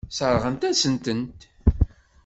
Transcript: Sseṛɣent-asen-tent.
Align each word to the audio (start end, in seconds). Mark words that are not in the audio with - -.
Sseṛɣent-asen-tent. 0.09 1.39